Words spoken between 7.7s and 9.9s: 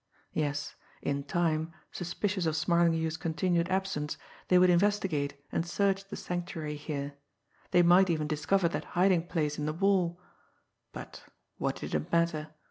might even discover that hiding place in the